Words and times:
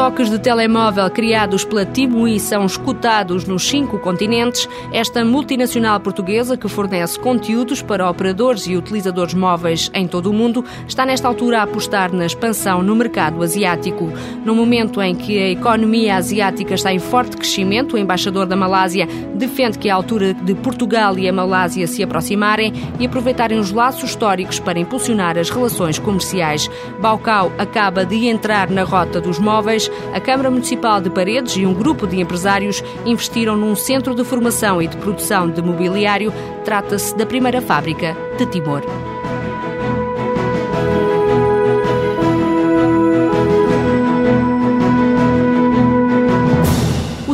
Toques 0.00 0.30
de 0.30 0.38
telemóvel 0.38 1.10
criados 1.10 1.62
pela 1.62 1.84
Timui 1.84 2.40
são 2.40 2.64
escutados 2.64 3.44
nos 3.44 3.68
cinco 3.68 3.98
continentes. 3.98 4.66
Esta 4.90 5.22
multinacional 5.22 6.00
portuguesa, 6.00 6.56
que 6.56 6.70
fornece 6.70 7.18
conteúdos 7.18 7.82
para 7.82 8.08
operadores 8.08 8.66
e 8.66 8.78
utilizadores 8.78 9.34
móveis 9.34 9.90
em 9.92 10.08
todo 10.08 10.30
o 10.30 10.32
mundo, 10.32 10.64
está 10.88 11.04
nesta 11.04 11.28
altura 11.28 11.58
a 11.58 11.64
apostar 11.64 12.14
na 12.14 12.24
expansão 12.24 12.82
no 12.82 12.96
mercado 12.96 13.42
asiático. 13.42 14.10
No 14.42 14.54
momento 14.54 15.02
em 15.02 15.14
que 15.14 15.38
a 15.38 15.50
economia 15.50 16.16
asiática 16.16 16.72
está 16.72 16.90
em 16.94 16.98
forte 16.98 17.36
crescimento, 17.36 17.94
o 17.94 17.98
embaixador 17.98 18.46
da 18.46 18.56
Malásia 18.56 19.06
defende 19.34 19.78
que 19.78 19.90
é 19.90 19.92
a 19.92 19.96
altura 19.96 20.32
de 20.32 20.54
Portugal 20.54 21.18
e 21.18 21.28
a 21.28 21.32
Malásia 21.32 21.86
se 21.86 22.02
aproximarem 22.02 22.72
e 22.98 23.04
aproveitarem 23.04 23.58
os 23.58 23.70
laços 23.70 24.08
históricos 24.08 24.58
para 24.58 24.80
impulsionar 24.80 25.36
as 25.36 25.50
relações 25.50 25.98
comerciais. 25.98 26.70
Baucau 27.02 27.52
acaba 27.58 28.06
de 28.06 28.28
entrar 28.28 28.70
na 28.70 28.82
rota 28.82 29.20
dos 29.20 29.38
móveis 29.38 29.89
a 30.12 30.20
Câmara 30.20 30.50
Municipal 30.50 31.00
de 31.00 31.10
Paredes 31.10 31.56
e 31.56 31.66
um 31.66 31.74
grupo 31.74 32.06
de 32.06 32.20
empresários 32.20 32.82
investiram 33.04 33.56
num 33.56 33.74
centro 33.74 34.14
de 34.14 34.24
formação 34.24 34.80
e 34.80 34.88
de 34.88 34.96
produção 34.96 35.50
de 35.50 35.62
mobiliário. 35.62 36.32
Trata-se 36.64 37.16
da 37.16 37.26
primeira 37.26 37.60
fábrica 37.60 38.16
de 38.36 38.46
Timor. 38.46 38.82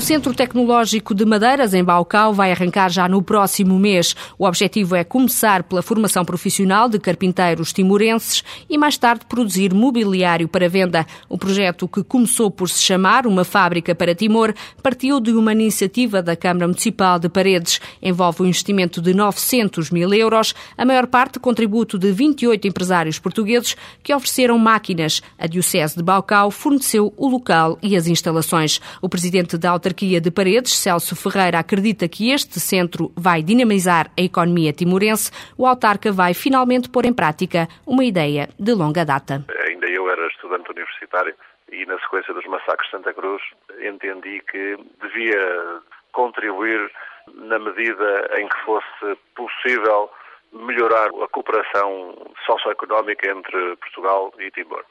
Centro 0.07 0.33
Tecnológico 0.33 1.13
de 1.13 1.25
Madeiras, 1.25 1.75
em 1.75 1.83
Baucau, 1.83 2.33
vai 2.33 2.53
arrancar 2.53 2.89
já 2.89 3.09
no 3.09 3.21
próximo 3.21 3.77
mês. 3.77 4.15
O 4.39 4.47
objetivo 4.47 4.95
é 4.95 5.03
começar 5.03 5.65
pela 5.65 5.83
formação 5.83 6.25
profissional 6.25 6.89
de 6.89 6.97
carpinteiros 7.01 7.73
timorenses 7.73 8.45
e 8.71 8.79
mais 8.79 8.97
tarde 8.97 9.27
produzir 9.29 9.75
mobiliário 9.75 10.47
para 10.47 10.69
venda. 10.69 11.05
O 11.29 11.37
projeto, 11.37 11.89
que 11.89 12.05
começou 12.05 12.53
por 12.53 12.69
se 12.69 12.81
chamar 12.81 13.27
Uma 13.27 13.43
Fábrica 13.43 13.97
para 13.97 14.15
Timor, 14.15 14.55
partiu 14.81 15.19
de 15.19 15.33
uma 15.33 15.51
iniciativa 15.51 16.23
da 16.23 16.37
Câmara 16.37 16.69
Municipal 16.69 17.19
de 17.19 17.29
Paredes. 17.29 17.81
Envolve 18.01 18.45
um 18.45 18.47
investimento 18.47 19.03
de 19.03 19.13
900 19.13 19.91
mil 19.91 20.15
euros, 20.15 20.55
a 20.79 20.85
maior 20.85 21.09
parte 21.09 21.41
contributo 21.41 21.99
de 21.99 22.13
28 22.13 22.69
empresários 22.69 23.19
portugueses 23.19 23.75
que 24.05 24.15
ofereceram 24.15 24.57
máquinas. 24.57 25.21
A 25.37 25.49
Diocese 25.49 25.97
de 25.97 26.03
Baucau 26.05 26.53
forneceu 26.53 27.13
o 27.17 27.27
local 27.27 27.77
e 27.83 27.97
as 27.97 28.07
instalações. 28.07 28.81
O 29.03 29.09
presidente 29.09 29.59
da 29.59 29.71
autarquia 29.71 29.96
de 30.05 30.31
Paredes, 30.31 30.75
Celso 30.75 31.17
Ferreira, 31.17 31.59
acredita 31.59 32.07
que 32.09 32.31
este 32.31 32.61
centro 32.61 33.11
vai 33.17 33.43
dinamizar 33.43 34.11
a 34.19 34.21
economia 34.21 34.73
timorense. 34.73 35.31
O 35.57 35.67
autarca 35.67 36.13
vai 36.13 36.35
finalmente 36.35 36.91
pôr 36.91 37.07
em 37.07 37.15
prática 37.15 37.67
uma 37.87 38.05
ideia 38.05 38.49
de 38.59 38.75
longa 38.75 39.05
data. 39.05 39.45
Ainda 39.67 39.87
eu 39.87 40.11
era 40.11 40.27
estudante 40.29 40.71
universitário 40.71 41.35
e, 41.73 41.87
na 41.87 41.99
sequência 42.01 42.35
dos 42.35 42.45
massacres 42.45 42.91
de 42.91 42.97
Santa 42.97 43.15
Cruz, 43.15 43.43
entendi 43.81 44.43
que 44.51 44.77
devia 45.01 45.81
contribuir 46.13 46.91
na 47.35 47.59
medida 47.59 48.31
em 48.39 48.47
que 48.49 48.59
fosse 48.65 49.19
possível 49.35 50.11
melhorar 50.53 51.09
a 51.09 51.29
cooperação 51.29 52.15
socioeconómica 52.45 53.31
entre 53.31 53.77
Portugal 53.77 54.33
e 54.39 54.51
Timor. 54.51 54.85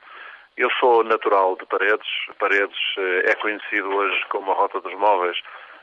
Eu 0.58 0.70
sou 0.80 1.04
natural 1.04 1.58
de 1.58 1.66
Paredes. 1.66 2.08
Paredes 2.40 2.78
eh, 2.98 3.32
é 3.32 3.36
conhecido 3.36 3.90
hoje 3.90 4.18
como 4.30 4.52
a 4.52 4.56
Rota 4.56 4.80
dos 4.80 4.94
Móveis. 4.96 5.38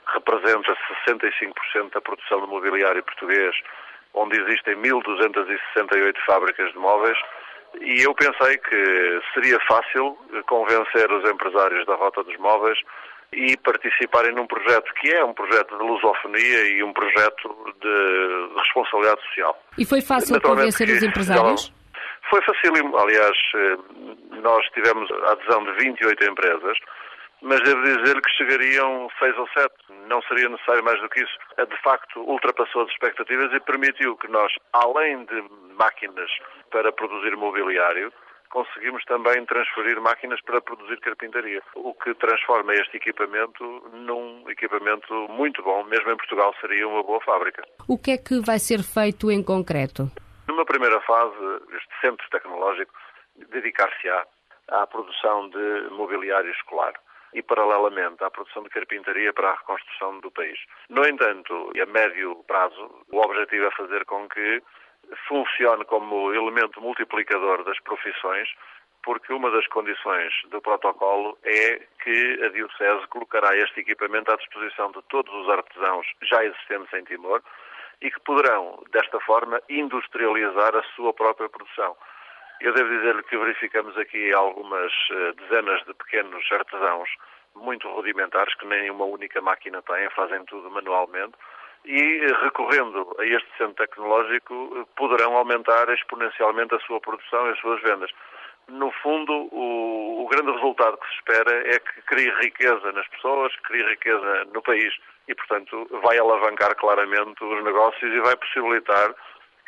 Representa 0.06 0.74
65% 1.06 1.92
da 1.92 2.00
produção 2.00 2.40
de 2.40 2.46
mobiliário 2.46 3.04
português, 3.04 3.54
onde 4.14 4.40
existem 4.40 4.74
1.268 4.76 6.16
fábricas 6.26 6.72
de 6.72 6.78
móveis. 6.78 7.18
E 7.80 8.02
eu 8.02 8.14
pensei 8.14 8.58
que 8.58 9.20
seria 9.32 9.58
fácil 9.68 10.18
convencer 10.46 11.10
os 11.10 11.30
empresários 11.30 11.86
da 11.86 11.94
Rota 11.94 12.24
dos 12.24 12.36
Móveis 12.38 12.78
e 13.32 13.56
participarem 13.58 14.34
num 14.34 14.46
projeto 14.46 14.92
que 14.94 15.14
é 15.14 15.24
um 15.24 15.32
projeto 15.32 15.76
de 15.78 15.84
lusofonia 15.84 16.68
e 16.74 16.82
um 16.82 16.92
projeto 16.92 17.74
de 17.80 18.58
responsabilidade 18.58 19.22
social. 19.22 19.62
E 19.78 19.84
foi 19.86 20.00
fácil 20.02 20.40
convencer 20.40 20.88
os 20.88 21.02
empresários? 21.02 21.72
Foi 22.30 22.40
facílimo. 22.42 22.96
Aliás, 22.96 23.36
eh, 23.54 23.76
nós 24.42 24.64
tivemos 24.70 25.10
a 25.10 25.32
adesão 25.32 25.64
de 25.64 25.72
28 25.72 26.30
empresas, 26.30 26.78
mas 27.42 27.60
devo 27.60 27.82
dizer 27.82 28.20
que 28.20 28.30
chegariam 28.32 29.08
seis 29.18 29.36
ou 29.36 29.48
sete. 29.48 29.74
Não 30.08 30.22
seria 30.22 30.48
necessário 30.48 30.84
mais 30.84 31.00
do 31.00 31.08
que 31.08 31.20
isso. 31.20 31.38
De 31.58 31.82
facto, 31.82 32.20
ultrapassou 32.20 32.82
as 32.82 32.90
expectativas 32.90 33.52
e 33.52 33.60
permitiu 33.60 34.16
que 34.16 34.28
nós, 34.28 34.52
além 34.72 35.24
de 35.24 35.44
máquinas 35.76 36.30
para 36.70 36.92
produzir 36.92 37.36
mobiliário, 37.36 38.12
conseguimos 38.52 39.02
também 39.06 39.44
transferir 39.46 40.00
máquinas 40.00 40.40
para 40.42 40.60
produzir 40.60 41.00
carpintaria, 41.00 41.62
o 41.74 41.94
que 41.94 42.14
transforma 42.14 42.74
este 42.74 42.98
equipamento 42.98 43.64
num 43.92 44.48
equipamento 44.48 45.12
muito 45.30 45.62
bom. 45.62 45.82
Mesmo 45.84 46.12
em 46.12 46.16
Portugal 46.16 46.54
seria 46.60 46.86
uma 46.86 47.02
boa 47.02 47.20
fábrica. 47.22 47.64
O 47.88 47.98
que 47.98 48.12
é 48.12 48.18
que 48.18 48.40
vai 48.40 48.58
ser 48.58 48.82
feito 48.82 49.30
em 49.30 49.42
concreto? 49.42 50.10
Numa 50.48 50.64
primeira 50.64 51.00
fase, 51.00 51.34
este 51.76 52.00
centro 52.00 52.28
tecnológico 52.30 52.92
dedicar-se-á 53.50 54.26
à 54.68 54.86
produção 54.86 55.48
de 55.48 55.88
mobiliário 55.90 56.50
escolar 56.50 56.92
e, 57.32 57.42
paralelamente, 57.42 58.22
à 58.22 58.30
produção 58.30 58.62
de 58.62 58.68
carpintaria 58.68 59.32
para 59.32 59.50
a 59.50 59.54
reconstrução 59.54 60.20
do 60.20 60.30
país. 60.30 60.58
No 60.88 61.06
entanto, 61.06 61.72
a 61.80 61.86
médio 61.86 62.36
prazo, 62.46 62.90
o 63.10 63.18
objetivo 63.18 63.66
é 63.66 63.70
fazer 63.70 64.04
com 64.04 64.28
que 64.28 64.62
funcione 65.28 65.84
como 65.84 66.32
elemento 66.32 66.80
multiplicador 66.80 67.64
das 67.64 67.78
profissões, 67.80 68.48
porque 69.04 69.32
uma 69.32 69.50
das 69.50 69.66
condições 69.68 70.32
do 70.50 70.60
protocolo 70.60 71.36
é 71.44 71.80
que 72.02 72.44
a 72.44 72.48
Diocese 72.48 73.06
colocará 73.08 73.56
este 73.56 73.80
equipamento 73.80 74.32
à 74.32 74.36
disposição 74.36 74.92
de 74.92 75.02
todos 75.08 75.32
os 75.34 75.48
artesãos 75.48 76.06
já 76.22 76.44
existentes 76.44 76.92
em 76.92 77.04
Timor, 77.04 77.42
e 78.02 78.10
que 78.10 78.20
poderão, 78.20 78.82
desta 78.90 79.18
forma, 79.20 79.62
industrializar 79.68 80.74
a 80.76 80.82
sua 80.94 81.14
própria 81.14 81.48
produção. 81.48 81.96
Eu 82.60 82.74
devo 82.74 82.88
dizer-lhe 82.90 83.22
que 83.22 83.36
verificamos 83.36 83.96
aqui 83.96 84.32
algumas 84.34 84.92
eh, 85.10 85.32
dezenas 85.38 85.84
de 85.84 85.94
pequenos 85.94 86.44
artesãos 86.52 87.08
muito 87.54 87.88
rudimentares, 87.88 88.54
que 88.56 88.66
nem 88.66 88.90
uma 88.90 89.04
única 89.04 89.40
máquina 89.40 89.82
têm, 89.82 90.10
fazem 90.10 90.44
tudo 90.46 90.70
manualmente, 90.70 91.34
e 91.84 92.26
recorrendo 92.42 93.14
a 93.18 93.26
este 93.26 93.48
centro 93.58 93.74
tecnológico 93.74 94.86
poderão 94.96 95.36
aumentar 95.36 95.88
exponencialmente 95.88 96.74
a 96.74 96.80
sua 96.80 97.00
produção 97.00 97.48
e 97.48 97.50
as 97.50 97.58
suas 97.58 97.82
vendas. 97.82 98.10
No 98.68 98.90
fundo, 99.02 99.32
o, 99.52 100.24
o 100.24 100.28
grande 100.28 100.52
resultado 100.52 100.96
que 100.96 101.08
se 101.08 101.14
espera 101.14 101.74
é 101.74 101.78
que 101.78 102.02
crie 102.02 102.30
riqueza 102.40 102.92
nas 102.92 103.06
pessoas, 103.08 103.54
crie 103.64 103.84
riqueza 103.88 104.44
no 104.54 104.62
país 104.62 104.94
e, 105.28 105.34
portanto, 105.34 105.88
vai 106.02 106.18
alavancar 106.18 106.74
claramente 106.76 107.42
os 107.42 107.64
negócios 107.64 108.12
e 108.12 108.20
vai 108.20 108.36
possibilitar 108.36 109.14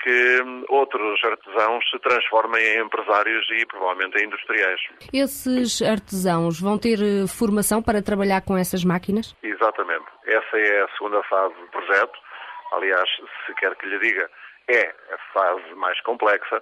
que 0.04 0.38
outros 0.68 1.22
artesãos 1.24 1.82
se 1.90 1.98
transformem 2.00 2.62
em 2.62 2.82
empresários 2.82 3.46
e 3.50 3.64
provavelmente 3.64 4.18
em 4.18 4.26
industriais. 4.26 4.80
Esses 5.12 5.80
artesãos 5.80 6.60
vão 6.60 6.78
ter 6.78 6.98
eh, 7.00 7.26
formação 7.26 7.82
para 7.82 8.02
trabalhar 8.02 8.42
com 8.42 8.56
essas 8.56 8.84
máquinas? 8.84 9.34
Exatamente. 9.42 10.04
Essa 10.26 10.58
é 10.58 10.82
a 10.82 10.88
segunda 10.98 11.22
fase 11.22 11.54
do 11.54 11.66
projeto. 11.68 12.18
Aliás, 12.72 13.08
se 13.46 13.54
quer 13.54 13.74
que 13.76 13.86
lhe 13.86 13.98
diga, 13.98 14.28
é 14.68 14.94
a 15.12 15.18
fase 15.32 15.74
mais 15.74 15.98
complexa, 16.02 16.60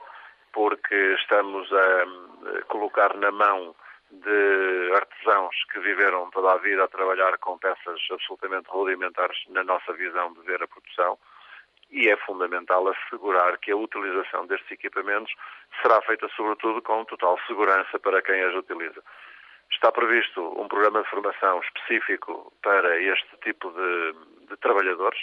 porque 0.53 0.95
estamos 1.15 1.69
a 1.73 2.63
colocar 2.69 3.17
na 3.17 3.31
mão 3.31 3.75
de 4.11 4.93
artesãos 4.95 5.57
que 5.73 5.81
viveram 5.81 6.31
toda 6.31 6.53
a 6.53 6.59
vida 6.59 6.85
a 6.85 6.89
trabalhar 6.89 7.39
com 7.39 7.59
peças 7.59 8.01
absolutamente 8.11 8.69
rudimentares 8.69 9.39
na 9.49 9.65
nossa 9.65 9.93
visão 9.95 10.33
de 10.35 10.41
ver 10.43 10.63
a 10.63 10.69
produção 10.69 11.19
e 11.91 12.09
é 12.09 12.17
fundamental 12.17 12.89
assegurar 12.89 13.59
que 13.59 13.71
a 13.71 13.77
utilização 13.77 14.47
destes 14.47 14.71
equipamentos 14.71 15.33
será 15.81 16.01
feita 16.03 16.29
sobretudo 16.37 16.81
com 16.83 17.05
total 17.05 17.39
segurança 17.47 17.99
para 17.99 18.23
quem 18.23 18.43
as 18.43 18.55
utiliza. 18.55 19.03
Está 19.71 19.91
previsto 19.91 20.41
um 20.61 20.69
programa 20.69 21.03
de 21.03 21.09
formação 21.09 21.61
específico 21.61 22.53
para 22.63 22.99
este 23.01 23.37
tipo 23.43 23.71
de, 23.71 24.47
de 24.49 24.57
trabalhadores 24.59 25.21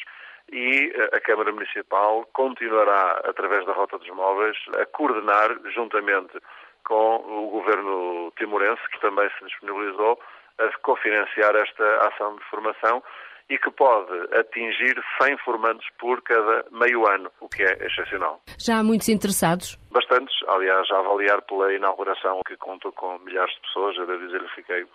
e 0.51 0.94
a 1.13 1.19
Câmara 1.19 1.51
Municipal 1.51 2.28
continuará, 2.34 3.22
através 3.25 3.66
da 3.66 3.74
Rota 3.74 3.98
dos 3.98 4.10
Móveis, 4.10 4.57
a 4.80 4.86
coordenar, 4.86 5.57
juntamente 5.74 6.40
com 6.84 7.18
o 7.18 7.50
Governo 7.50 8.31
timorense, 8.38 8.81
que 8.92 9.00
também 9.00 9.30
se 9.38 9.46
disponibilizou, 9.46 10.19
a 10.57 10.78
cofinanciar 10.80 11.56
esta 11.56 12.07
ação 12.07 12.36
de 12.36 12.44
formação 12.46 13.04
e 13.50 13.57
que 13.57 13.72
pode 13.72 14.12
atingir 14.38 14.96
100 15.22 15.38
formandos 15.40 15.86
por 15.98 16.22
cada 16.22 16.66
meio 16.72 17.07
ano, 17.07 17.31
o 17.40 17.50
que 17.50 17.63
é 17.63 17.86
excepcional. 17.86 18.40
Já 18.60 18.80
há 18.80 18.84
muitos 18.84 19.10
interessados? 19.10 19.75
Bastantes, 19.92 20.36
aliás, 20.48 20.90
a 20.92 21.00
avaliar 21.00 21.42
pela 21.42 21.74
inauguração 21.74 22.42
que 22.46 22.56
contou 22.57 22.92
com 22.92 23.18
milhares 23.19 23.54
de 23.56 23.62
pessoas, 23.62 23.98
eu 23.98 24.06
devo 24.06 24.25
dizer, 24.25 24.42
fiquei 24.54 24.86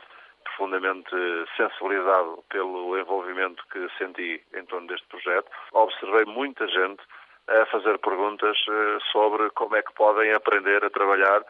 profundamente 0.55 1.11
sensibilizado 1.57 2.45
pelo 2.49 2.99
envolvimento 2.99 3.63
que 3.71 3.89
senti 3.99 4.41
em 4.55 4.65
torno 4.67 4.87
deste 4.87 5.07
projeto. 5.09 5.51
Observei 5.73 6.25
muita 6.25 6.67
gente 6.69 7.03
a 7.49 7.67
fazer 7.67 7.99
perguntas 7.99 8.57
eh, 8.69 8.99
sobre 9.13 9.51
como 9.51 9.77
é 9.77 9.83
que 9.83 9.93
podem 9.95 10.33
aprender 10.33 10.85
a 10.85 10.91
trabalhar 10.91 11.45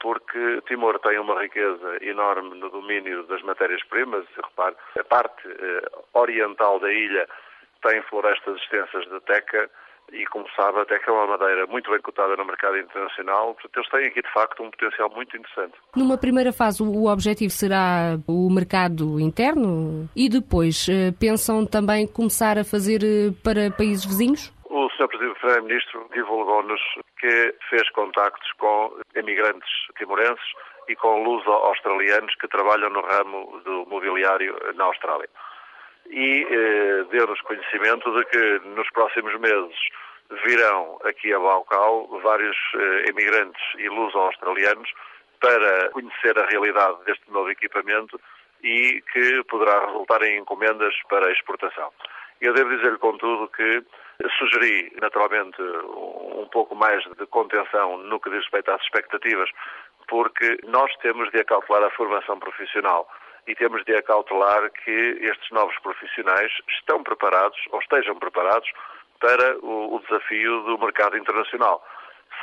porque 0.00 0.62
Timor 0.66 0.98
tem 1.00 1.18
uma 1.18 1.40
riqueza 1.40 1.98
enorme 2.02 2.58
no 2.58 2.70
domínio 2.70 3.24
das 3.24 3.42
matérias-primas. 3.42 4.24
Repare, 4.36 4.76
a 4.98 5.04
parte 5.04 5.48
eh, 5.48 5.82
oriental 6.14 6.78
da 6.78 6.92
ilha 6.92 7.28
tem 7.82 8.00
florestas 8.02 8.56
extensas 8.60 9.08
de 9.08 9.20
teca 9.20 9.70
e, 10.12 10.24
como 10.26 10.46
sabe, 10.56 10.80
a 10.80 10.84
teca 10.84 11.10
é 11.10 11.14
uma 11.14 11.26
madeira 11.26 11.66
muito 11.66 11.90
bem 11.90 12.00
cotada 12.00 12.36
no 12.36 12.44
mercado 12.44 12.78
internacional. 12.78 13.54
Portanto, 13.54 13.76
eles 13.76 13.90
têm 13.90 14.06
aqui, 14.06 14.22
de 14.22 14.32
facto, 14.32 14.62
um 14.62 14.70
potencial 14.70 15.10
muito 15.10 15.36
interessante. 15.36 15.74
Numa 15.96 16.18
primeira 16.18 16.52
fase, 16.52 16.82
o 16.82 17.06
objetivo 17.06 17.50
será 17.50 18.18
o 18.26 18.50
mercado 18.50 19.20
interno 19.20 20.08
e 20.14 20.28
depois 20.28 20.86
eh, 20.88 21.12
pensam 21.18 21.66
também 21.66 22.06
começar 22.06 22.58
a 22.58 22.64
fazer 22.64 23.02
eh, 23.02 23.30
para 23.42 23.70
países 23.70 24.04
vizinhos? 24.04 24.52
O 24.64 24.88
Sr. 24.90 25.08
Primeiro-Ministro 25.08 26.08
divulgou-nos 26.12 26.80
que 27.18 27.54
fez 27.68 27.88
contactos 27.90 28.50
com 28.58 28.96
imigrantes 29.16 29.70
timorenses 29.98 30.44
e 30.88 30.96
com 30.96 31.22
luso-australianos 31.22 32.34
que 32.36 32.48
trabalham 32.48 32.90
no 32.90 33.00
ramo 33.00 33.60
do 33.64 33.86
mobiliário 33.86 34.56
na 34.74 34.84
Austrália. 34.84 35.28
E 36.10 36.46
eh, 36.50 37.04
deu-nos 37.10 37.40
conhecimento 37.42 38.10
de 38.12 38.24
que 38.26 38.68
nos 38.68 38.90
próximos 38.90 39.38
meses 39.38 39.76
virão 40.44 40.98
aqui 41.04 41.32
a 41.32 41.38
Baucau 41.38 42.20
vários 42.22 42.56
eh, 42.74 43.10
imigrantes 43.10 43.62
e 43.78 43.88
luso-australianos 43.88 44.90
para 45.40 45.88
conhecer 45.90 46.38
a 46.38 46.46
realidade 46.46 46.98
deste 47.04 47.30
novo 47.30 47.50
equipamento 47.50 48.20
e 48.62 49.02
que 49.12 49.42
poderá 49.44 49.86
resultar 49.86 50.22
em 50.22 50.38
encomendas 50.38 50.94
para 51.08 51.32
exportação. 51.32 51.90
Eu 52.40 52.54
devo 52.54 52.74
dizer-lhe, 52.76 52.98
contudo, 52.98 53.48
que 53.48 53.82
Sugeri, 54.38 54.92
naturalmente, 55.00 55.60
um 55.62 56.48
pouco 56.50 56.74
mais 56.74 57.02
de 57.04 57.26
contenção 57.26 57.98
no 57.98 58.20
que 58.20 58.30
diz 58.30 58.40
respeito 58.40 58.70
às 58.70 58.82
expectativas, 58.82 59.50
porque 60.08 60.58
nós 60.66 60.94
temos 60.96 61.30
de 61.30 61.40
acautelar 61.40 61.84
a 61.84 61.90
formação 61.90 62.38
profissional 62.38 63.08
e 63.46 63.54
temos 63.54 63.84
de 63.84 63.94
acautelar 63.96 64.70
que 64.70 65.18
estes 65.20 65.50
novos 65.50 65.76
profissionais 65.80 66.52
estão 66.68 67.02
preparados 67.02 67.58
ou 67.70 67.80
estejam 67.80 68.16
preparados 68.16 68.70
para 69.20 69.58
o, 69.58 69.96
o 69.96 70.00
desafio 70.00 70.62
do 70.62 70.78
mercado 70.78 71.16
internacional. 71.16 71.84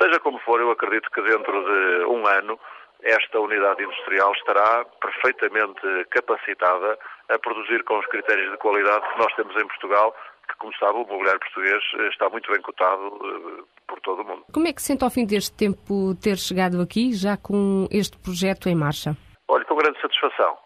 Seja 0.00 0.20
como 0.20 0.38
for, 0.40 0.60
eu 0.60 0.70
acredito 0.70 1.10
que 1.10 1.22
dentro 1.22 1.64
de 1.64 2.04
um 2.06 2.26
ano 2.26 2.58
esta 3.02 3.38
unidade 3.38 3.82
industrial 3.82 4.32
estará 4.32 4.84
perfeitamente 5.00 5.80
capacitada 6.10 6.98
a 7.28 7.38
produzir 7.38 7.84
com 7.84 7.98
os 7.98 8.06
critérios 8.06 8.50
de 8.50 8.56
qualidade 8.58 9.08
que 9.12 9.18
nós 9.18 9.32
temos 9.34 9.54
em 9.56 9.66
Portugal 9.66 10.14
que, 10.48 10.56
como 10.56 10.72
sabe, 10.78 10.94
o 10.94 11.06
mobiliário 11.06 11.40
português 11.40 11.82
eh, 11.98 12.08
está 12.08 12.28
muito 12.30 12.50
bem 12.50 12.60
cotado 12.62 13.04
eh, 13.04 13.62
por 13.86 14.00
todo 14.00 14.22
o 14.22 14.24
mundo. 14.24 14.44
Como 14.52 14.66
é 14.66 14.72
que 14.72 14.82
sente 14.82 15.04
ao 15.04 15.10
fim 15.10 15.26
deste 15.26 15.54
tempo 15.54 16.14
ter 16.14 16.36
chegado 16.36 16.80
aqui, 16.80 17.12
já 17.12 17.36
com 17.36 17.86
este 17.90 18.18
projeto 18.18 18.68
em 18.68 18.74
marcha? 18.74 19.16
Olha, 19.46 19.64
com 19.64 19.76
grande 19.76 20.00
satisfação. 20.00 20.56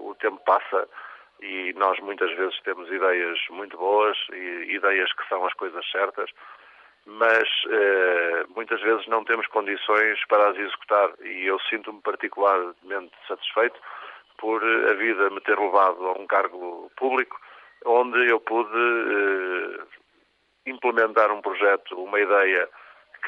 O 0.00 0.14
tempo 0.14 0.40
passa 0.44 0.88
e 1.42 1.72
nós 1.74 1.98
muitas 2.00 2.30
vezes 2.36 2.58
temos 2.62 2.90
ideias 2.90 3.38
muito 3.50 3.76
boas 3.76 4.16
e 4.32 4.74
ideias 4.74 5.12
que 5.12 5.26
são 5.28 5.44
as 5.46 5.54
coisas 5.54 5.88
certas, 5.90 6.30
mas 7.06 7.48
eh, 7.68 8.44
muitas 8.54 8.80
vezes 8.82 9.06
não 9.06 9.24
temos 9.24 9.46
condições 9.46 10.18
para 10.28 10.50
as 10.50 10.56
executar 10.56 11.10
e 11.22 11.46
eu 11.46 11.58
sinto-me 11.60 12.00
particularmente 12.02 13.12
satisfeito 13.26 13.80
por 14.36 14.62
a 14.62 14.94
vida 14.94 15.30
me 15.30 15.40
ter 15.40 15.58
levado 15.58 16.06
a 16.08 16.12
um 16.12 16.26
cargo 16.26 16.90
público 16.96 17.40
onde 17.86 18.30
eu 18.30 18.40
pude 18.40 18.70
eh, 18.70 19.82
implementar 20.66 21.32
um 21.32 21.40
projeto, 21.40 21.94
uma 22.02 22.20
ideia 22.20 22.68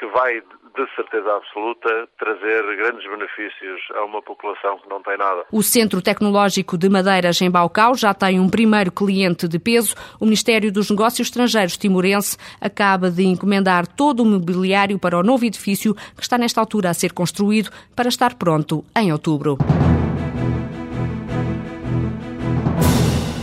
que 0.03 0.07
vai, 0.07 0.41
de 0.41 0.95
certeza 0.95 1.33
absoluta, 1.33 2.09
trazer 2.19 2.61
grandes 2.75 3.09
benefícios 3.09 3.79
a 3.95 4.03
uma 4.03 4.21
população 4.21 4.77
que 4.79 4.89
não 4.89 5.01
tem 5.01 5.17
nada. 5.17 5.45
O 5.49 5.63
Centro 5.63 6.01
Tecnológico 6.01 6.77
de 6.77 6.89
Madeiras 6.89 7.41
em 7.41 7.49
Baucau 7.49 7.95
já 7.95 8.13
tem 8.13 8.37
um 8.37 8.49
primeiro 8.49 8.91
cliente 8.91 9.47
de 9.47 9.57
peso. 9.59 9.95
O 10.19 10.25
Ministério 10.25 10.73
dos 10.73 10.89
Negócios 10.89 11.27
Estrangeiros 11.27 11.77
timorense 11.77 12.37
acaba 12.59 13.09
de 13.09 13.23
encomendar 13.23 13.87
todo 13.87 14.23
o 14.23 14.25
mobiliário 14.25 14.99
para 14.99 15.17
o 15.17 15.23
novo 15.23 15.45
edifício 15.45 15.95
que 15.95 16.21
está 16.21 16.37
nesta 16.37 16.59
altura 16.59 16.89
a 16.89 16.93
ser 16.93 17.13
construído 17.13 17.69
para 17.95 18.09
estar 18.09 18.35
pronto 18.35 18.83
em 18.93 19.13
outubro. 19.13 19.57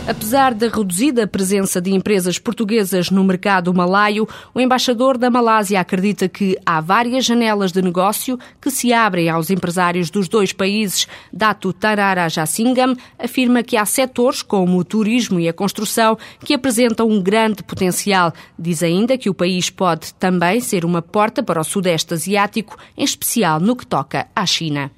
Apesar 0.07 0.55
da 0.55 0.67
reduzida 0.67 1.27
presença 1.27 1.79
de 1.79 1.93
empresas 1.93 2.39
portuguesas 2.39 3.11
no 3.11 3.23
mercado 3.23 3.71
malaio, 3.71 4.27
o 4.53 4.59
embaixador 4.59 5.15
da 5.15 5.29
Malásia 5.29 5.79
acredita 5.79 6.27
que 6.27 6.57
há 6.65 6.81
várias 6.81 7.23
janelas 7.23 7.71
de 7.71 7.83
negócio 7.83 8.37
que 8.59 8.71
se 8.71 8.91
abrem 8.91 9.29
aos 9.29 9.51
empresários 9.51 10.09
dos 10.09 10.27
dois 10.27 10.51
países. 10.51 11.07
Datu 11.31 11.71
Tarara 11.71 12.27
Jasingam 12.29 12.95
afirma 13.19 13.61
que 13.61 13.77
há 13.77 13.85
setores 13.85 14.41
como 14.41 14.79
o 14.79 14.83
turismo 14.83 15.39
e 15.39 15.47
a 15.47 15.53
construção 15.53 16.17
que 16.43 16.55
apresentam 16.55 17.07
um 17.07 17.21
grande 17.21 17.61
potencial. 17.61 18.33
Diz 18.57 18.81
ainda 18.81 19.19
que 19.19 19.29
o 19.29 19.35
país 19.35 19.69
pode 19.69 20.15
também 20.15 20.59
ser 20.61 20.83
uma 20.83 21.03
porta 21.03 21.43
para 21.43 21.61
o 21.61 21.63
Sudeste 21.63 22.15
Asiático, 22.15 22.75
em 22.97 23.03
especial 23.03 23.59
no 23.59 23.75
que 23.75 23.85
toca 23.85 24.25
à 24.35 24.47
China. 24.47 24.89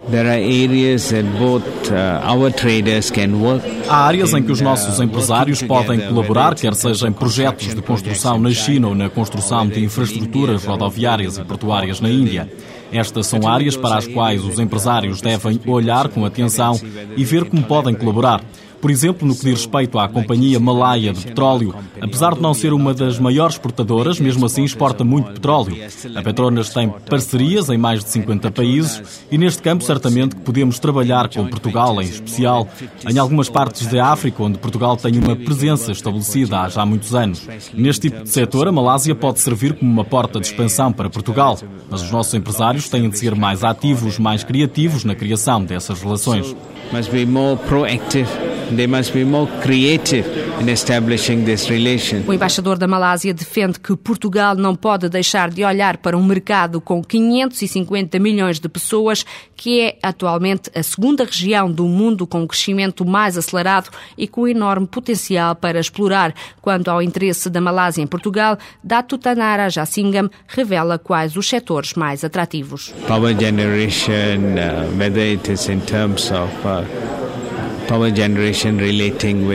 Há 3.90 4.06
áreas 4.06 4.34
em 4.34 4.42
que 4.42 4.52
os 4.52 4.62
nossos 4.62 4.93
empresários 5.00 5.62
podem 5.62 6.00
colaborar, 6.00 6.56
quer 6.56 6.74
seja 6.74 7.07
em 7.07 7.12
projetos 7.13 7.74
de 7.74 7.81
construção 7.81 8.40
na 8.40 8.51
China 8.51 8.90
ou 8.90 8.95
na 8.95 9.10
construção 9.10 9.68
de 9.68 9.84
infraestruturas 9.84 10.66
rodoviárias 10.66 11.38
e 11.38 11.44
portuárias 11.44 12.00
na 12.00 12.10
Índia. 12.10 12.51
Estas 12.92 13.28
são 13.28 13.48
áreas 13.48 13.75
para 13.75 13.98
as 13.98 14.08
quais 14.08 14.44
os 14.44 14.60
empresários 14.60 15.22
devem 15.22 15.60
olhar 15.65 16.10
com 16.10 16.25
atenção 16.25 16.79
e 17.18 17.25
ver 17.25 17.46
como 17.46 17.63
podem 17.63 17.96
colaborar. 17.96 18.44
Por 18.84 18.92
exemplo, 18.92 19.25
no 19.25 19.34
que 19.34 19.46
diz 19.46 19.62
respeito 19.62 19.98
à 19.98 20.10
Companhia 20.10 20.60
Malaia 20.60 21.13
de 21.13 21.28
Petróleo, 21.28 21.74
apesar 22.02 22.36
de 22.36 22.42
não 22.42 22.54
ser 22.54 22.74
uma 22.74 22.94
das 22.94 23.18
maiores 23.18 23.56
exportadoras, 23.56 24.20
mesmo 24.20 24.46
assim 24.46 24.66
exporta 24.66 25.06
muito 25.06 25.32
petróleo. 25.32 25.78
A 26.13 26.22
Petronas 26.22 26.68
tem 26.68 26.90
parcerias 26.90 27.70
em 27.70 27.78
mais 27.78 28.04
de 28.04 28.10
50 28.10 28.52
países 28.52 29.24
e 29.32 29.38
neste 29.38 29.62
campo 29.62 29.86
certamente 29.86 30.36
que 30.36 30.42
podemos 30.42 30.80
trabalhar 30.80 31.30
com 31.30 31.48
Portugal 31.48 32.02
em 32.02 32.06
especial, 32.08 32.68
em 33.10 33.18
algumas 33.18 33.48
partes 33.48 33.88
da 33.88 34.08
África 34.08 34.44
onde 34.44 34.58
Portugal 34.58 34.98
tem 34.98 35.18
uma 35.18 35.38
presença 35.38 35.94
estabelecida 35.94 36.60
há 36.60 36.68
já 36.68 36.86
muitos 36.86 37.16
anos. 37.16 37.48
Neste 37.74 38.10
tipo 38.10 38.24
de 38.24 38.30
setor, 38.30 38.68
a 38.68 38.72
Malásia 38.74 39.16
pode 39.16 39.40
servir 39.40 39.75
como 39.75 39.90
uma 39.90 40.04
porta 40.04 40.42
de 40.42 40.48
expansão 40.48 40.92
para 40.92 41.10
Portugal, 41.10 41.58
mas 41.90 42.02
os 42.02 42.12
nossos 42.12 42.34
empresários 42.34 42.90
têm 42.90 43.10
de 43.10 43.18
ser 43.18 43.34
mais 43.34 43.63
ativos, 43.63 44.20
mais 44.20 44.44
criativos 44.44 45.06
na 45.06 45.16
criação 45.16 45.63
dessas 45.63 46.02
relações. 46.02 46.54
Must 46.94 47.12
be 47.12 47.26
more 47.26 47.58
proactive 47.58 48.30
They 48.76 48.88
must 48.88 49.14
be 49.14 49.24
more 49.24 49.48
creative 49.62 50.28
in 50.60 50.70
establishing 50.70 51.46
this 51.46 51.70
relation. 51.70 52.24
O 52.28 52.34
embaixador 52.34 52.78
da 52.78 52.88
Malásia 52.88 53.34
defende 53.34 53.80
que 53.80 53.96
Portugal 53.96 54.56
não 54.56 54.74
pode 54.74 55.10
deixar 55.10 55.52
de 55.52 55.64
olhar 55.64 55.98
para 55.98 56.18
um 56.18 56.24
mercado 56.24 56.82
com 56.82 57.04
550 57.04 58.18
milhões 58.20 58.60
de 58.60 58.68
pessoas, 58.68 59.26
que 59.56 59.80
é 59.82 59.98
atualmente 60.02 60.72
a 60.74 60.82
segunda 60.82 61.24
região 61.24 61.72
do 61.72 61.86
mundo 61.86 62.26
com 62.26 62.42
um 62.42 62.48
crescimento 62.48 63.06
mais 63.06 63.38
acelerado 63.38 63.90
e 64.18 64.28
com 64.28 64.48
enorme 64.48 64.88
potencial 64.88 65.56
para 65.56 65.80
explorar. 65.80 66.34
Quanto 66.62 66.90
ao 66.90 67.02
interesse 67.02 67.50
da 67.50 67.62
Malásia 67.62 68.02
em 68.02 68.08
Portugal, 68.08 68.58
Datu 68.84 69.18
Tanara 69.18 69.70
Jasingam 69.70 70.30
revela 70.48 70.98
quais 70.98 71.36
os 71.36 71.48
setores 71.48 71.94
mais 71.94 72.24
atrativos. 72.24 72.94
Power 73.08 73.38
generation, 73.38 74.56
uh, 74.58 74.98
whether 74.98 75.22
it 75.22 75.52
is 75.52 75.70
in 75.70 75.80
terms 75.82 76.32
of 76.32 76.52
uh, 76.66 76.83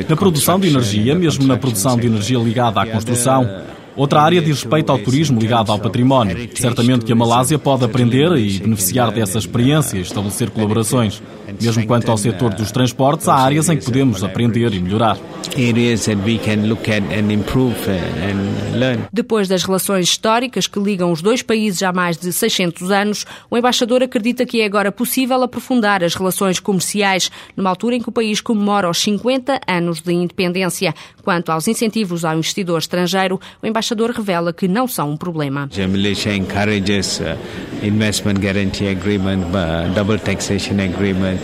na 0.08 0.16
produção 0.16 0.58
de 0.58 0.68
energia, 0.68 1.14
mesmo 1.14 1.46
na 1.46 1.56
produção 1.56 1.96
de 1.96 2.06
energia 2.06 2.38
ligada 2.38 2.80
à 2.80 2.86
construção, 2.86 3.48
Outra 3.98 4.22
área 4.22 4.40
diz 4.40 4.62
respeito 4.62 4.92
ao 4.92 4.98
turismo 5.00 5.40
ligado 5.40 5.72
ao 5.72 5.78
património. 5.80 6.48
Certamente 6.54 7.04
que 7.04 7.10
a 7.10 7.16
Malásia 7.16 7.58
pode 7.58 7.84
aprender 7.84 8.30
e 8.38 8.60
beneficiar 8.60 9.10
dessa 9.10 9.38
experiência 9.38 9.98
e 9.98 10.02
estabelecer 10.02 10.50
colaborações. 10.50 11.20
Mesmo 11.60 11.86
quanto 11.86 12.10
ao 12.10 12.18
setor 12.18 12.54
dos 12.54 12.70
transportes, 12.70 13.28
há 13.28 13.34
áreas 13.34 13.68
em 13.68 13.76
que 13.76 13.84
podemos 13.84 14.22
aprender 14.22 14.72
e 14.72 14.80
melhorar. 14.80 15.18
Depois 19.12 19.48
das 19.48 19.64
relações 19.64 20.08
históricas 20.08 20.66
que 20.66 20.78
ligam 20.78 21.10
os 21.10 21.22
dois 21.22 21.42
países 21.42 21.82
há 21.82 21.92
mais 21.92 22.16
de 22.16 22.32
600 22.32 22.90
anos, 22.90 23.26
o 23.50 23.56
embaixador 23.56 24.02
acredita 24.02 24.44
que 24.44 24.60
é 24.60 24.66
agora 24.66 24.92
possível 24.92 25.42
aprofundar 25.42 26.04
as 26.04 26.14
relações 26.14 26.60
comerciais, 26.60 27.30
numa 27.56 27.70
altura 27.70 27.96
em 27.96 28.00
que 28.00 28.08
o 28.08 28.12
país 28.12 28.40
comemora 28.40 28.88
os 28.88 28.98
50 28.98 29.60
anos 29.66 30.00
de 30.00 30.12
independência. 30.12 30.94
Quanto 31.22 31.50
aos 31.50 31.66
incentivos 31.66 32.24
ao 32.24 32.36
investidor 32.36 32.78
estrangeiro, 32.78 33.40
o 33.62 33.66
embaixador 33.66 34.10
revela 34.10 34.52
que 34.52 34.68
não 34.68 34.86
são 34.86 35.10
um 35.10 35.16
problema. 35.16 35.68
A 35.76 35.88
Malaysia 35.88 36.34
encourages 36.34 37.20
uh, 37.20 37.36
investment 37.82 38.34
guarantee 38.34 38.88
agreement, 38.88 39.40
double 39.94 40.18
taxation 40.18 40.74
agreement. 40.80 41.37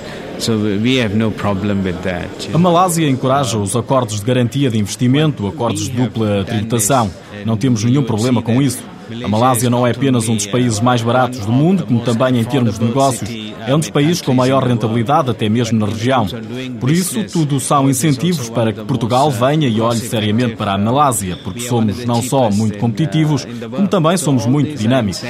A 2.53 2.59
Malásia 2.59 3.09
encoraja 3.09 3.57
os 3.59 3.75
acordos 3.77 4.21
de 4.21 4.27
garantia 4.27 4.71
de 4.71 4.79
investimento, 4.79 5.47
acordos 5.47 5.85
de 5.85 5.91
dupla 5.91 6.45
tributação. 6.45 7.11
Não 7.45 7.57
temos 7.57 7.85
nenhum 7.85 8.03
problema 8.03 8.43
com 8.43 8.61
isso. 8.61 8.83
A 9.23 9.29
Malásia 9.29 9.69
não 9.71 9.87
é 9.87 9.91
apenas 9.91 10.29
um 10.29 10.35
dos 10.37 10.47
países 10.47 10.81
mais 10.81 11.03
baratos 11.03 11.41
do 11.41 11.53
mundo, 11.53 11.85
como 11.87 12.01
também 12.01 12.41
em 12.41 12.45
termos 12.45 12.79
de 12.79 12.85
negócios. 12.85 13.31
É 13.67 13.75
um 13.75 13.79
dos 13.79 13.91
países 13.91 14.21
com 14.21 14.35
maior 14.35 14.63
rentabilidade, 14.63 15.31
até 15.31 15.49
mesmo 15.49 15.79
na 15.79 15.87
região. 15.87 16.27
Por 16.81 16.91
isso, 16.91 17.25
tudo 17.25 17.59
são 17.61 17.89
incentivos 17.89 18.49
para 18.51 18.73
que 18.73 18.85
Portugal 18.85 19.31
venha 19.31 19.69
e 19.69 19.81
olhe 19.81 20.01
seriamente 20.01 20.57
para 20.57 20.73
a 20.75 20.79
Malásia, 20.79 21.39
porque 21.43 21.61
somos 21.61 22.05
não 22.05 22.23
só 22.23 22.51
muito 22.51 22.79
competitivos, 22.79 23.47
como 23.71 23.89
também 23.89 24.17
somos 24.17 24.47
muito 24.47 24.77
dinâmicos. 24.77 25.23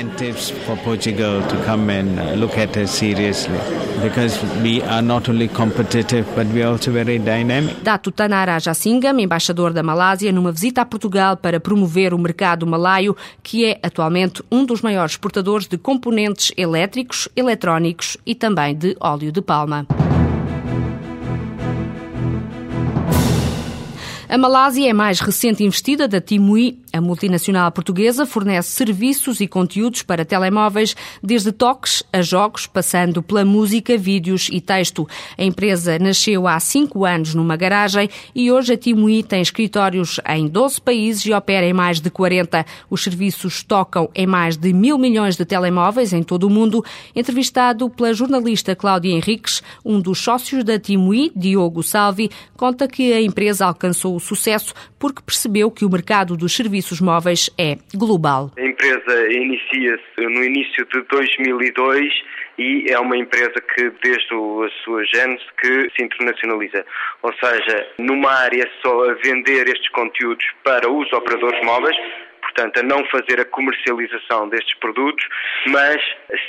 Dato 7.82 8.10
Tanara 8.10 8.58
Jassingam, 8.58 9.18
embaixador 9.20 9.72
da 9.72 9.82
Malásia, 9.82 10.32
numa 10.32 10.50
visita 10.50 10.82
a 10.82 10.84
Portugal 10.84 11.36
para 11.36 11.60
promover 11.60 12.12
o 12.12 12.18
mercado 12.18 12.66
malaio, 12.66 13.16
que 13.42 13.64
é 13.64 13.78
atualmente 13.82 14.42
um 14.50 14.64
dos 14.64 14.82
maiores 14.82 15.12
exportadores 15.12 15.66
de 15.66 15.78
componentes 15.78 16.52
elétricos, 16.56 17.28
eletrónicos 17.36 18.13
e 18.24 18.34
também 18.34 18.74
de 18.74 18.96
óleo 19.00 19.30
de 19.32 19.42
palma. 19.42 19.86
A 24.34 24.36
Malásia 24.36 24.88
é 24.88 24.90
a 24.90 24.94
mais 24.94 25.20
recente 25.20 25.62
investida 25.62 26.08
da 26.08 26.20
Timui. 26.20 26.80
A 26.92 27.00
multinacional 27.00 27.70
portuguesa 27.70 28.26
fornece 28.26 28.70
serviços 28.70 29.40
e 29.40 29.46
conteúdos 29.46 30.02
para 30.02 30.24
telemóveis, 30.24 30.96
desde 31.22 31.52
toques 31.52 32.02
a 32.12 32.20
jogos, 32.20 32.66
passando 32.66 33.22
pela 33.22 33.44
música, 33.44 33.96
vídeos 33.96 34.48
e 34.50 34.60
texto. 34.60 35.06
A 35.38 35.44
empresa 35.44 36.00
nasceu 36.00 36.48
há 36.48 36.58
cinco 36.58 37.04
anos 37.04 37.32
numa 37.32 37.56
garagem 37.56 38.08
e 38.34 38.50
hoje 38.50 38.72
a 38.72 38.76
Timui 38.76 39.22
tem 39.22 39.40
escritórios 39.40 40.18
em 40.28 40.48
12 40.48 40.80
países 40.80 41.24
e 41.26 41.32
opera 41.32 41.66
em 41.66 41.72
mais 41.72 42.00
de 42.00 42.10
40. 42.10 42.66
Os 42.90 43.04
serviços 43.04 43.62
tocam 43.62 44.10
em 44.16 44.26
mais 44.26 44.56
de 44.56 44.72
mil 44.72 44.98
milhões 44.98 45.36
de 45.36 45.44
telemóveis 45.44 46.12
em 46.12 46.24
todo 46.24 46.48
o 46.48 46.50
mundo. 46.50 46.84
Entrevistado 47.14 47.88
pela 47.88 48.12
jornalista 48.12 48.74
Cláudia 48.74 49.12
Henriques, 49.12 49.62
um 49.84 50.00
dos 50.00 50.18
sócios 50.18 50.64
da 50.64 50.76
Timui, 50.76 51.30
Diogo 51.36 51.84
Salvi, 51.84 52.30
conta 52.56 52.88
que 52.88 53.12
a 53.12 53.20
empresa 53.20 53.66
alcançou 53.66 54.16
o 54.16 54.23
sucesso 54.24 54.74
porque 54.98 55.22
percebeu 55.22 55.70
que 55.70 55.84
o 55.84 55.90
mercado 55.90 56.36
dos 56.36 56.54
serviços 56.54 57.00
móveis 57.00 57.50
é 57.58 57.76
global. 57.94 58.50
A 58.56 58.62
empresa 58.62 59.32
inicia-se 59.32 60.20
no 60.20 60.42
início 60.42 60.86
de 60.86 61.02
2002 61.02 62.12
e 62.58 62.86
é 62.90 62.98
uma 62.98 63.16
empresa 63.16 63.54
que, 63.74 63.90
desde 64.02 64.34
a 64.34 64.84
sua 64.84 65.04
gênese, 65.06 65.44
que 65.60 65.90
se 65.96 66.04
internacionaliza. 66.04 66.84
Ou 67.22 67.32
seja, 67.34 67.86
numa 67.98 68.32
área 68.32 68.68
só 68.82 69.10
a 69.10 69.14
vender 69.14 69.68
estes 69.68 69.88
conteúdos 69.90 70.44
para 70.62 70.90
os 70.90 71.12
operadores 71.12 71.60
móveis, 71.64 71.96
portanto, 72.42 72.78
a 72.78 72.82
não 72.82 73.04
fazer 73.06 73.40
a 73.40 73.44
comercialização 73.44 74.48
destes 74.48 74.74
produtos, 74.78 75.26
mas 75.66 75.96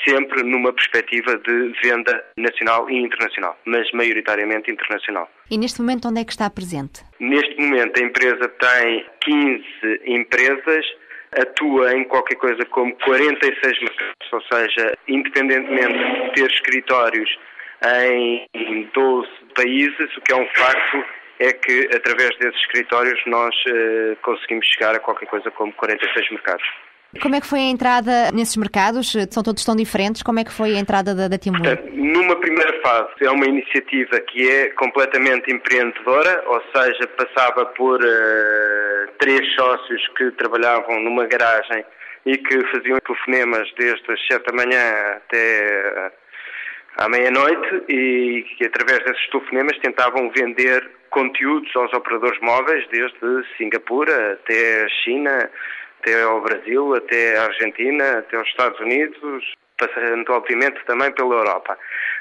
sempre 0.07 0.43
numa 0.43 0.71
perspectiva 0.71 1.37
de 1.37 1.73
venda 1.83 2.23
nacional 2.37 2.89
e 2.89 2.97
internacional, 2.97 3.57
mas 3.65 3.91
maioritariamente 3.91 4.69
internacional. 4.69 5.29
E 5.49 5.57
neste 5.57 5.79
momento 5.79 6.07
onde 6.07 6.21
é 6.21 6.25
que 6.25 6.31
está 6.31 6.49
presente? 6.49 7.03
Neste 7.19 7.55
momento 7.61 8.01
a 8.01 8.03
empresa 8.03 8.49
tem 8.59 9.05
15 9.21 10.01
empresas, 10.07 10.85
atua 11.39 11.95
em 11.95 12.03
qualquer 12.05 12.35
coisa 12.35 12.65
como 12.65 12.95
46 12.95 13.79
mercados, 13.79 14.33
ou 14.33 14.41
seja, 14.51 14.97
independentemente 15.07 15.97
de 15.97 16.33
ter 16.33 16.51
escritórios 16.51 17.29
em 18.01 18.89
12 18.93 19.29
países, 19.53 20.17
o 20.17 20.21
que 20.21 20.33
é 20.33 20.35
um 20.35 20.47
facto 20.55 21.05
é 21.39 21.51
que 21.51 21.89
através 21.93 22.35
desses 22.39 22.59
escritórios 22.61 23.21
nós 23.27 23.53
uh, 23.67 24.15
conseguimos 24.23 24.65
chegar 24.67 24.95
a 24.95 24.99
qualquer 24.99 25.27
coisa 25.27 25.51
como 25.51 25.71
46 25.73 26.31
mercados. 26.31 26.65
Como 27.21 27.35
é 27.35 27.41
que 27.41 27.47
foi 27.47 27.59
a 27.59 27.69
entrada 27.69 28.31
nesses 28.31 28.57
mercados? 28.57 29.13
São 29.29 29.41
todos 29.43 29.63
tão 29.63 29.75
diferentes? 29.75 30.21
Como 30.21 30.39
é 30.39 30.43
que 30.43 30.51
foi 30.51 30.75
a 30.75 30.79
entrada 30.79 31.15
da, 31.15 31.27
da 31.27 31.37
Timor? 31.37 31.61
Numa 31.93 32.35
primeira 32.37 32.81
fase, 32.81 33.13
é 33.21 33.29
uma 33.29 33.45
iniciativa 33.45 34.19
que 34.21 34.49
é 34.49 34.69
completamente 34.71 35.51
empreendedora, 35.53 36.43
ou 36.47 36.61
seja, 36.75 37.07
passava 37.17 37.65
por 37.67 37.99
uh, 38.01 39.11
três 39.19 39.41
sócios 39.55 40.07
que 40.17 40.31
trabalhavam 40.31 40.99
numa 41.01 41.25
garagem 41.25 41.83
e 42.25 42.37
que 42.37 42.67
faziam 42.67 42.97
telefonemas 42.99 43.71
desde 43.77 44.11
as 44.11 44.27
7 44.27 44.45
da 44.45 44.53
manhã 44.53 44.81
até 45.17 45.93
uh, 46.07 46.25
à 46.97 47.09
meia-noite 47.09 47.83
e 47.89 48.45
que 48.57 48.65
através 48.65 49.03
desses 49.05 49.29
telefonemas 49.29 49.77
tentavam 49.79 50.31
vender 50.35 50.89
conteúdos 51.09 51.73
aos 51.75 51.93
operadores 51.93 52.39
móveis, 52.41 52.85
desde 52.91 53.57
Singapura 53.57 54.33
até 54.33 54.87
China, 55.03 55.49
até 56.05 56.21
ao 56.21 56.39
Brasil, 56.39 56.93
até 56.93 57.37
a 57.37 57.45
Argentina, 57.45 58.19
até 58.19 58.37
aos 58.37 58.47
Estados 58.47 58.79
Unidos, 58.79 59.43
passando 59.77 60.31
obviamente 60.31 60.79
também 60.85 61.11
pela 61.11 61.35
Europa. 61.35 61.77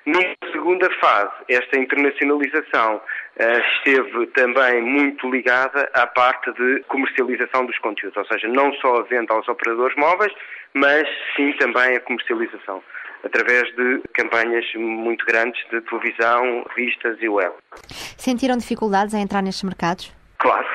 Numa 0.06 0.34
segunda 0.50 0.90
fase, 1.00 1.32
esta 1.48 1.78
internacionalização 1.78 2.96
uh, 2.96 3.76
esteve 3.76 4.26
também 4.28 4.82
muito 4.82 5.30
ligada 5.30 5.88
à 5.92 6.06
parte 6.06 6.50
de 6.52 6.82
comercialização 6.88 7.66
dos 7.66 7.78
conteúdos, 7.78 8.16
ou 8.16 8.26
seja, 8.26 8.48
não 8.48 8.72
só 8.74 8.96
a 8.96 9.02
venda 9.02 9.34
aos 9.34 9.46
operadores 9.48 9.96
móveis, 9.96 10.32
mas 10.72 11.06
sim 11.36 11.52
também 11.58 11.96
a 11.96 12.00
comercialização 12.00 12.82
através 13.22 13.62
de 13.74 14.02
campanhas 14.12 14.66
muito 14.74 15.24
grandes 15.24 15.58
de 15.70 15.80
televisão, 15.80 16.62
revistas 16.76 17.16
e 17.22 17.28
web. 17.28 17.54
Sentiram 18.18 18.58
dificuldades 18.58 19.14
a 19.14 19.18
entrar 19.18 19.42
nestes 19.42 19.62
mercados? 19.62 20.12
Claro. 20.38 20.66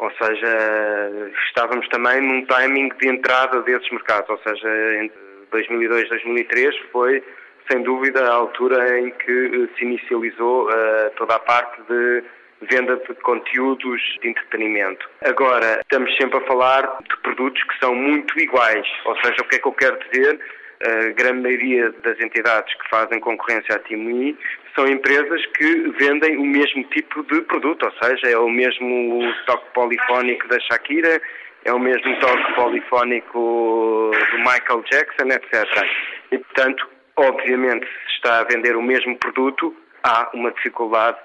Ou 0.00 0.10
seja, 0.12 1.30
estávamos 1.46 1.86
também 1.88 2.22
num 2.22 2.46
timing 2.46 2.88
de 2.98 3.08
entrada 3.08 3.60
desses 3.60 3.88
mercados, 3.90 4.30
ou 4.30 4.38
seja, 4.38 4.68
entre 4.96 5.18
2002 5.50 6.06
e 6.06 6.08
2003 6.08 6.76
foi, 6.90 7.22
sem 7.70 7.82
dúvida, 7.82 8.26
a 8.26 8.32
altura 8.32 8.98
em 8.98 9.10
que 9.10 9.68
se 9.76 9.84
inicializou 9.84 10.70
uh, 10.70 11.10
toda 11.16 11.34
a 11.34 11.38
parte 11.38 11.82
de 11.82 12.24
venda 12.62 12.96
de 12.96 13.14
conteúdos 13.16 14.00
de 14.22 14.28
entretenimento. 14.28 15.06
Agora, 15.22 15.80
estamos 15.80 16.16
sempre 16.16 16.38
a 16.38 16.46
falar 16.46 16.80
de 17.06 17.16
produtos 17.22 17.62
que 17.64 17.78
são 17.78 17.94
muito 17.94 18.40
iguais, 18.40 18.86
ou 19.04 19.14
seja, 19.16 19.36
o 19.40 19.48
que 19.48 19.56
é 19.56 19.58
que 19.58 19.68
eu 19.68 19.72
quero 19.72 19.98
dizer? 20.10 20.40
a 20.82 21.12
grande 21.12 21.42
maioria 21.42 21.92
das 22.02 22.18
entidades 22.20 22.74
que 22.74 22.88
fazem 22.88 23.20
concorrência 23.20 23.76
à 23.76 23.78
TIMI 23.80 24.36
são 24.74 24.86
empresas 24.86 25.44
que 25.56 25.90
vendem 25.98 26.36
o 26.36 26.44
mesmo 26.44 26.84
tipo 26.84 27.22
de 27.24 27.40
produto, 27.42 27.84
ou 27.84 27.92
seja, 28.02 28.28
é 28.28 28.38
o 28.38 28.48
mesmo 28.48 29.22
toque 29.46 29.72
polifónico 29.74 30.48
da 30.48 30.58
Shakira, 30.60 31.20
é 31.64 31.72
o 31.72 31.78
mesmo 31.78 32.18
toque 32.20 32.54
polifónico 32.54 34.10
do 34.32 34.38
Michael 34.38 34.84
Jackson, 34.90 35.28
etc. 35.28 35.88
E, 36.32 36.38
portanto, 36.38 36.88
obviamente, 37.16 37.86
se 37.86 38.14
está 38.14 38.40
a 38.40 38.44
vender 38.44 38.76
o 38.76 38.82
mesmo 38.82 39.16
produto, 39.18 39.74
há 40.02 40.30
uma 40.34 40.50
dificuldade 40.52 41.18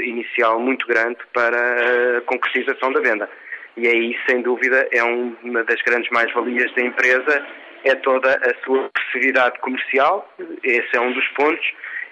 inicial 0.00 0.60
muito 0.60 0.86
grande 0.86 1.18
para 1.32 2.18
a 2.18 2.20
concretização 2.22 2.92
da 2.92 3.00
venda. 3.00 3.28
E 3.76 3.88
aí, 3.88 4.16
sem 4.28 4.42
dúvida, 4.42 4.88
é 4.92 5.02
uma 5.02 5.64
das 5.64 5.80
grandes 5.82 6.08
mais-valias 6.10 6.72
da 6.74 6.82
empresa 6.82 7.46
é 7.84 7.94
toda 7.96 8.30
a 8.32 8.64
sua 8.64 8.90
agressividade 8.96 9.58
comercial, 9.60 10.26
esse 10.62 10.96
é 10.96 11.00
um 11.00 11.12
dos 11.12 11.26
pontos, 11.28 11.66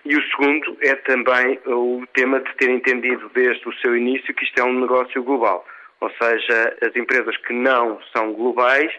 e 0.05 0.17
o 0.17 0.23
segundo 0.31 0.77
é 0.81 0.95
também 0.97 1.59
o 1.67 2.05
tema 2.13 2.41
de 2.41 2.55
ter 2.57 2.71
entendido 2.71 3.31
desde 3.35 3.69
o 3.69 3.73
seu 3.75 3.97
início 3.97 4.35
que 4.35 4.45
isto 4.45 4.59
é 4.61 4.65
um 4.65 4.81
negócio 4.81 5.23
global. 5.23 5.65
Ou 6.01 6.11
seja, 6.21 6.77
as 6.83 6.95
empresas 6.97 7.37
que 7.39 7.53
não 7.53 8.01
são 8.15 8.33
globais, 8.33 8.91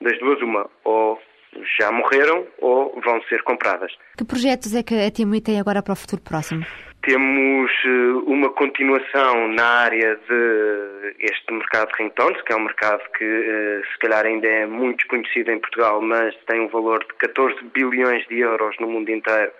das 0.00 0.18
duas 0.18 0.40
uma, 0.42 0.68
ou 0.84 1.20
já 1.78 1.90
morreram 1.90 2.46
ou 2.58 3.00
vão 3.04 3.22
ser 3.22 3.42
compradas. 3.42 3.92
Que 4.16 4.24
projetos 4.24 4.74
é 4.74 4.82
que 4.82 4.94
a 4.94 5.10
TMI 5.10 5.40
tem 5.40 5.58
agora 5.58 5.82
para 5.82 5.92
o 5.92 5.96
futuro 5.96 6.22
próximo? 6.22 6.64
Temos 7.02 7.70
eh, 7.86 8.12
uma 8.26 8.50
continuação 8.50 9.48
na 9.48 9.64
área 9.64 10.16
de 10.28 11.14
este 11.18 11.50
mercado 11.50 11.88
de 11.92 12.02
ringtones, 12.02 12.42
que 12.42 12.52
é 12.52 12.56
um 12.56 12.64
mercado 12.64 13.00
que 13.16 13.24
eh, 13.24 13.80
se 13.90 13.98
calhar 13.98 14.26
ainda 14.26 14.46
é 14.46 14.66
muito 14.66 14.98
desconhecido 14.98 15.50
em 15.50 15.58
Portugal, 15.58 16.02
mas 16.02 16.34
tem 16.46 16.60
um 16.60 16.68
valor 16.68 16.98
de 17.00 17.14
14 17.14 17.56
bilhões 17.72 18.26
de 18.28 18.40
euros 18.40 18.76
no 18.78 18.86
mundo 18.86 19.08
inteiro 19.10 19.50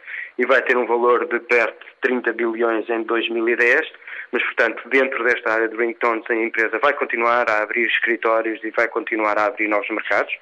e 0.41 0.47
vai 0.47 0.63
ter 0.63 0.75
um 0.75 0.87
valor 0.87 1.27
de 1.27 1.39
perto 1.39 1.85
de 1.85 1.93
30 2.01 2.33
bilhões 2.33 2.89
em 2.89 3.03
2010. 3.03 3.93
Mas, 4.33 4.43
portanto, 4.45 4.89
dentro 4.89 5.23
desta 5.23 5.53
área 5.53 5.69
de 5.69 5.77
ringtones, 5.77 6.25
a 6.31 6.35
empresa 6.35 6.79
vai 6.79 6.95
continuar 6.95 7.45
a 7.51 7.63
abrir 7.63 7.85
escritórios 7.85 8.59
e 8.65 8.71
vai 8.71 8.89
continuar 8.89 9.37
a 9.39 9.45
abrir 9.45 9.69
novos 9.69 9.91
mercados. 9.91 10.33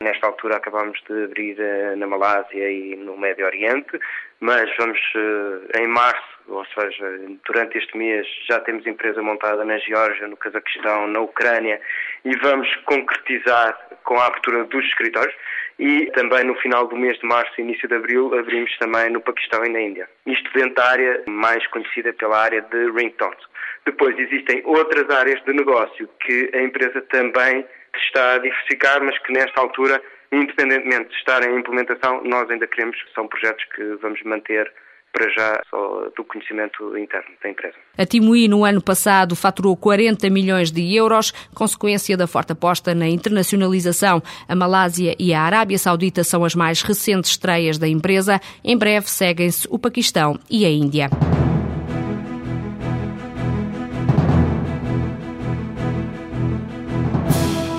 Nesta 0.00 0.26
altura 0.26 0.56
acabamos 0.56 1.00
de 1.08 1.24
abrir 1.24 1.56
uh, 1.58 1.96
na 1.96 2.06
Malásia 2.06 2.70
e 2.70 2.96
no 2.96 3.16
Médio 3.16 3.46
Oriente, 3.46 3.98
mas 4.40 4.68
vamos 4.76 4.98
uh, 5.14 5.80
em 5.80 5.86
março, 5.86 6.36
ou 6.48 6.66
seja, 6.66 7.18
durante 7.46 7.78
este 7.78 7.96
mês 7.96 8.26
já 8.46 8.60
temos 8.60 8.86
empresa 8.86 9.22
montada 9.22 9.64
na 9.64 9.78
Geórgia, 9.78 10.28
no 10.28 10.36
Cazaquistão, 10.36 11.06
na 11.06 11.20
Ucrânia 11.20 11.80
e 12.26 12.36
vamos 12.42 12.68
concretizar 12.84 13.74
com 14.04 14.18
a 14.18 14.26
abertura 14.26 14.64
dos 14.64 14.84
escritórios 14.84 15.34
e 15.78 16.06
também 16.12 16.44
no 16.44 16.54
final 16.56 16.86
do 16.86 16.96
mês 16.96 17.18
de 17.18 17.26
março, 17.26 17.60
início 17.60 17.88
de 17.88 17.94
abril, 17.94 18.36
abrimos 18.38 18.74
também 18.78 19.10
no 19.10 19.20
Paquistão 19.20 19.64
e 19.64 19.68
na 19.68 19.80
Índia. 19.80 20.08
Isto 20.26 20.50
dentro 20.54 20.74
da 20.74 20.90
área 20.90 21.22
mais 21.26 21.66
conhecida 21.68 22.12
pela 22.14 22.38
área 22.38 22.62
de 22.62 22.90
ringtones. 22.92 23.44
Depois 23.84 24.18
existem 24.18 24.62
outras 24.64 25.08
áreas 25.10 25.42
de 25.44 25.52
negócio 25.52 26.08
que 26.20 26.50
a 26.54 26.62
empresa 26.62 27.00
também 27.02 27.64
está 27.94 28.34
a 28.34 28.38
diversificar, 28.38 29.02
mas 29.02 29.18
que 29.18 29.32
nesta 29.32 29.60
altura, 29.60 30.02
independentemente 30.32 31.10
de 31.10 31.16
estar 31.16 31.42
em 31.46 31.58
implementação, 31.58 32.22
nós 32.24 32.50
ainda 32.50 32.66
queremos, 32.66 32.96
são 33.14 33.28
projetos 33.28 33.64
que 33.74 33.82
vamos 34.00 34.22
manter 34.22 34.72
para 35.16 35.30
já 35.30 35.62
só 35.70 36.10
do 36.14 36.24
conhecimento 36.24 36.96
interno 36.98 37.30
da 37.42 37.48
empresa. 37.48 37.74
A 37.96 38.04
Timui, 38.04 38.48
no 38.48 38.66
ano 38.66 38.82
passado, 38.82 39.34
faturou 39.34 39.74
40 39.74 40.28
milhões 40.28 40.70
de 40.70 40.94
euros, 40.94 41.32
consequência 41.54 42.18
da 42.18 42.26
forte 42.26 42.52
aposta 42.52 42.94
na 42.94 43.08
internacionalização. 43.08 44.22
A 44.46 44.54
Malásia 44.54 45.16
e 45.18 45.32
a 45.32 45.40
Arábia 45.40 45.78
Saudita 45.78 46.22
são 46.22 46.44
as 46.44 46.54
mais 46.54 46.82
recentes 46.82 47.30
estreias 47.30 47.78
da 47.78 47.88
empresa. 47.88 48.38
Em 48.62 48.76
breve 48.76 49.08
seguem-se 49.08 49.66
o 49.70 49.78
Paquistão 49.78 50.38
e 50.50 50.66
a 50.66 50.68
Índia. 50.68 51.08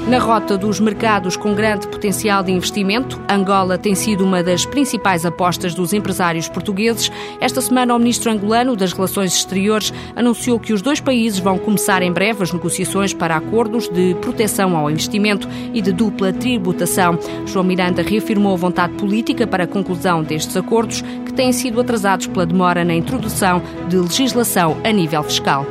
Na 0.08 0.20
rota 0.20 0.58
dos 0.58 0.80
mercados 0.80 1.36
com 1.36 1.54
grande 1.54 1.86
potencial 1.86 2.42
de 2.42 2.50
investimento, 2.50 3.22
Angola 3.30 3.78
tem 3.78 3.94
sido 3.94 4.24
uma 4.24 4.42
das 4.42 4.66
principais 4.66 5.26
apostas 5.26 5.76
dos 5.76 5.92
empresários 5.92 6.48
portugueses. 6.48 7.12
Esta 7.42 7.60
semana, 7.60 7.94
o 7.94 8.00
ministro 8.00 8.32
angolano 8.32 8.74
das 8.74 8.94
Relações 8.94 9.34
Exteriores 9.34 9.94
anunciou 10.16 10.62
que 10.62 10.72
os 10.72 10.82
dois 10.82 11.02
países 11.02 11.40
vão 11.40 11.58
começar 11.58 12.02
em 12.02 12.14
breve 12.14 12.42
as 12.42 12.54
negociações 12.54 13.14
para 13.14 13.36
acordos 13.36 13.90
de 13.90 14.16
proteção 14.22 14.78
ao 14.78 14.90
investimento 14.90 15.46
e 15.74 15.82
de 15.82 15.92
dupla 15.92 16.32
tributação. 16.32 17.20
João 17.46 17.66
Miranda 17.66 18.02
reafirmou 18.02 18.54
a 18.54 18.58
vontade 18.58 18.94
política 18.94 19.46
para 19.46 19.66
a 19.66 19.68
conclusão 19.68 20.24
destes 20.24 20.56
acordos, 20.56 21.02
que 21.26 21.34
têm 21.34 21.52
sido 21.52 21.82
atrasados 21.82 22.28
pela 22.28 22.46
demora 22.46 22.86
na 22.86 22.96
introdução 22.96 23.62
de 23.90 23.98
legislação 23.98 24.78
a 24.86 24.92
nível 24.94 25.22
fiscal. 25.24 25.66